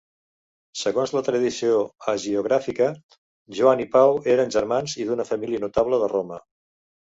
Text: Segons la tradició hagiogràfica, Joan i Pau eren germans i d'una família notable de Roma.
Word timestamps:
Segons 0.83 1.11
la 1.15 1.21
tradició 1.27 1.83
hagiogràfica, 2.13 2.89
Joan 3.59 3.85
i 3.85 3.87
Pau 3.93 4.19
eren 4.35 4.57
germans 4.59 4.99
i 5.05 5.09
d'una 5.13 5.29
família 5.31 5.63
notable 5.69 6.03
de 6.07 6.13
Roma. 6.19 6.45